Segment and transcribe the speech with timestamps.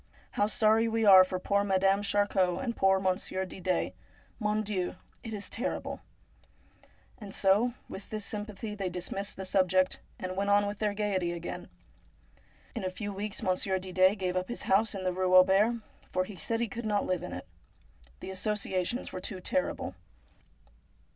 [0.31, 3.93] How sorry we are for poor Madame Charcot and poor Mon sieur Didet!
[4.39, 4.95] Mon Dieu!
[5.23, 6.01] it is terrible!'
[7.21, 11.33] And so with this sympathy they dismissed the subject, and went on with their gaiety
[11.33, 11.69] again.
[12.73, 16.23] In a few weeks Monsieur Didet gave up his house in the Eue Auber, for
[16.23, 17.45] he said he could not live in it.
[18.21, 19.93] The associations were too terrible.